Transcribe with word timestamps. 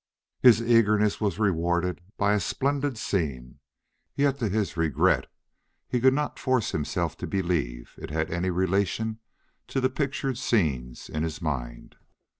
His 0.41 0.63
eagerness 0.63 1.21
was 1.21 1.37
rewarded 1.37 2.01
by 2.17 2.33
a 2.33 2.39
splendid 2.39 2.97
scene, 2.97 3.59
yet 4.15 4.39
to 4.39 4.49
his 4.49 4.75
regret 4.75 5.27
he 5.87 6.01
could 6.01 6.15
not 6.15 6.39
force 6.39 6.71
himself 6.71 7.15
to 7.17 7.27
believe 7.27 7.93
it 7.99 8.09
had 8.09 8.31
any 8.31 8.49
relation 8.49 9.19
to 9.67 9.79
the 9.79 9.91
pictured 9.91 10.39
scenes 10.39 11.07
in 11.07 11.21
his 11.21 11.39
mind. 11.39 11.97